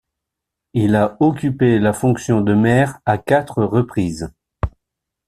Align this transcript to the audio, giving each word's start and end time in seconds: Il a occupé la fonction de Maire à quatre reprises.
Il 0.73 0.95
a 0.95 1.15
occupé 1.19 1.77
la 1.77 1.93
fonction 1.93 2.41
de 2.41 2.55
Maire 2.55 2.99
à 3.05 3.19
quatre 3.19 3.63
reprises. 3.63 4.33